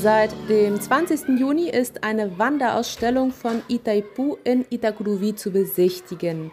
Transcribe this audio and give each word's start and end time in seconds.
Seit 0.00 0.30
dem 0.48 0.80
20. 0.80 1.40
Juni 1.40 1.68
ist 1.68 2.04
eine 2.04 2.38
Wanderausstellung 2.38 3.32
von 3.32 3.62
Itaipu 3.66 4.36
in 4.44 4.64
Itakuruvi 4.70 5.34
zu 5.34 5.50
besichtigen. 5.50 6.52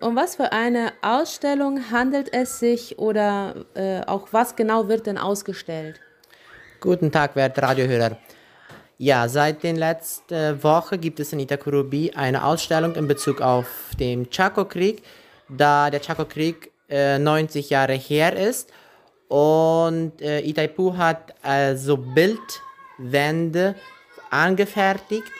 Um 0.00 0.14
was 0.16 0.36
für 0.36 0.52
eine 0.52 0.92
Ausstellung 1.00 1.90
handelt 1.90 2.30
es 2.34 2.58
sich 2.58 2.98
oder 2.98 3.64
äh, 3.74 4.02
auch 4.04 4.28
was 4.32 4.54
genau 4.54 4.86
wird 4.86 5.06
denn 5.06 5.16
ausgestellt? 5.16 5.98
Guten 6.78 7.10
Tag, 7.10 7.36
werte 7.36 7.62
Radiohörer. 7.62 8.18
Ja, 8.98 9.28
seit 9.28 9.62
der 9.62 9.72
letzten 9.72 10.62
Woche 10.62 10.98
gibt 10.98 11.20
es 11.20 11.32
in 11.32 11.40
Itakurubi 11.40 12.12
eine 12.14 12.44
Ausstellung 12.44 12.94
in 12.96 13.08
Bezug 13.08 13.40
auf 13.40 13.66
den 13.98 14.28
Chaco-Krieg, 14.28 15.02
da 15.48 15.88
der 15.88 16.02
Chaco-Krieg 16.02 16.70
äh, 16.90 17.18
90 17.18 17.70
Jahre 17.70 17.94
her 17.94 18.36
ist. 18.36 18.70
Und 19.28 20.22
äh, 20.22 20.40
Itaipu 20.40 20.96
hat 20.96 21.34
also 21.42 21.98
Bildwände 22.98 23.74
angefertigt 24.30 25.30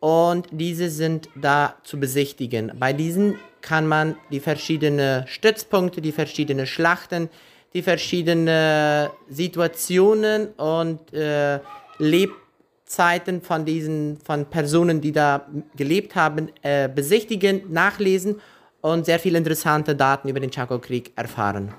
und 0.00 0.48
diese 0.50 0.90
sind 0.90 1.28
da 1.36 1.76
zu 1.84 2.00
besichtigen. 2.00 2.72
Bei 2.78 2.92
diesen 2.92 3.36
kann 3.60 3.86
man 3.86 4.16
die 4.30 4.40
verschiedenen 4.40 5.26
Stützpunkte, 5.28 6.00
die 6.00 6.12
verschiedenen 6.12 6.66
Schlachten, 6.66 7.28
die 7.74 7.82
verschiedenen 7.82 9.08
Situationen 9.28 10.48
und 10.48 11.12
äh, 11.12 11.60
Lebzeiten 11.98 13.40
von 13.42 13.64
diesen 13.64 14.18
von 14.18 14.46
Personen, 14.46 15.00
die 15.00 15.12
da 15.12 15.46
gelebt 15.76 16.16
haben, 16.16 16.50
äh, 16.62 16.88
besichtigen, 16.88 17.72
nachlesen 17.72 18.40
und 18.80 19.06
sehr 19.06 19.20
viele 19.20 19.38
interessante 19.38 19.94
Daten 19.94 20.28
über 20.28 20.40
den 20.40 20.50
Chaco-Krieg 20.50 21.12
erfahren. 21.14 21.72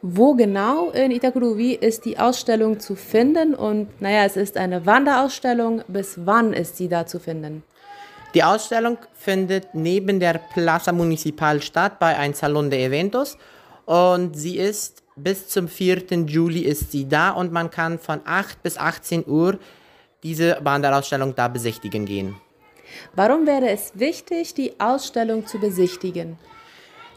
Wo 0.00 0.34
genau 0.34 0.90
in 0.90 1.10
Itakuruvi 1.10 1.74
ist 1.74 2.04
die 2.04 2.18
Ausstellung 2.18 2.80
zu 2.80 2.96
finden? 2.96 3.54
Und 3.54 4.00
naja, 4.00 4.24
es 4.24 4.36
ist 4.36 4.56
eine 4.56 4.84
Wanderausstellung. 4.86 5.82
Bis 5.88 6.14
wann 6.24 6.52
ist 6.52 6.76
sie 6.76 6.88
da 6.88 7.06
zu 7.06 7.20
finden? 7.20 7.62
Die 8.34 8.42
Ausstellung 8.42 8.96
findet 9.12 9.74
neben 9.74 10.18
der 10.18 10.40
Plaza 10.54 10.90
Municipal 10.90 11.60
statt 11.60 11.98
bei 11.98 12.16
einem 12.16 12.32
Salon 12.32 12.70
de 12.70 12.82
Eventos 12.82 13.36
und 13.84 14.34
sie 14.34 14.56
ist 14.56 15.02
bis 15.16 15.48
zum 15.48 15.68
4. 15.68 16.04
Juli 16.26 16.60
ist 16.60 16.92
sie 16.92 17.06
da 17.06 17.30
und 17.30 17.52
man 17.52 17.70
kann 17.70 17.98
von 17.98 18.20
8 18.24 18.62
bis 18.62 18.78
18 18.78 19.24
Uhr 19.26 19.58
diese 20.22 20.58
Wanderausstellung 20.62 21.34
da 21.34 21.48
besichtigen 21.48 22.06
gehen. 22.06 22.34
Warum 23.14 23.46
wäre 23.46 23.68
es 23.68 23.92
wichtig, 23.94 24.54
die 24.54 24.80
Ausstellung 24.80 25.46
zu 25.46 25.58
besichtigen? 25.58 26.38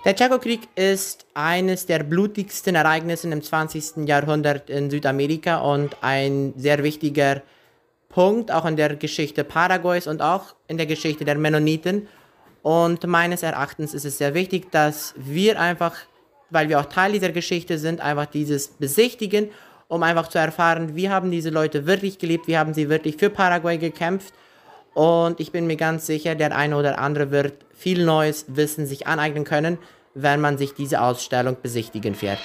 Der 0.06 0.16
Chaco-Krieg 0.16 0.68
ist 0.76 1.26
eines 1.34 1.88
der 1.88 2.04
blutigsten 2.04 2.76
Ereignisse 2.76 3.28
im 3.28 3.42
20. 3.42 4.08
Jahrhundert 4.08 4.70
in 4.70 4.92
Südamerika 4.92 5.58
und 5.58 5.98
ein 6.02 6.54
sehr 6.58 6.84
wichtiger 6.84 7.42
Punkt 8.10 8.52
auch 8.52 8.66
in 8.66 8.76
der 8.76 8.98
Geschichte 8.98 9.44
Paraguays 9.44 10.06
und 10.06 10.22
auch 10.22 10.54
in 10.68 10.78
der 10.78 10.86
Geschichte 10.86 11.26
der 11.26 11.40
Mennoniten. 11.40 12.08
Und 12.62 13.08
meines 13.08 13.42
Erachtens 13.42 13.96
ist 13.96 14.06
es 14.06 14.20
sehr 14.20 14.36
wichtig, 14.36 14.72
dass 14.72 15.16
wir 15.18 15.60
einfach, 15.60 15.96
weil 16.52 16.70
wir 16.70 16.80
auch 16.80 16.86
Teil 16.86 17.14
dieser 17.14 17.32
Geschichte 17.32 17.80
sind, 17.80 18.00
einfach 18.00 18.28
dieses 18.28 18.68
besichtigen, 18.68 19.50
um 19.88 20.04
einfach 20.04 20.28
zu 20.28 20.38
erfahren, 20.38 20.96
wie 20.96 21.10
haben 21.10 21.32
diese 21.32 21.50
Leute 21.50 21.88
wirklich 21.88 22.20
gelebt, 22.20 22.48
wie 22.48 22.60
haben 22.60 22.76
sie 22.76 22.90
wirklich 22.90 23.18
für 23.18 23.32
Paraguay 23.32 23.80
gekämpft. 23.80 24.36
Und 24.96 25.42
ich 25.42 25.52
bin 25.52 25.68
mir 25.68 25.76
ganz 25.76 26.06
sicher, 26.06 26.36
der 26.36 26.56
eine 26.56 26.78
oder 26.78 27.00
andere 27.00 27.30
wird 27.30 27.66
viel 27.76 28.06
neues 28.06 28.46
Wissen 28.48 28.88
sich 28.88 29.08
aneignen 29.08 29.44
können, 29.44 29.78
wenn 30.14 30.40
man 30.40 30.58
sich 30.58 30.74
diese 30.74 31.02
Ausstellung 31.02 31.58
besichtigen 31.62 32.16
fährt. 32.16 32.40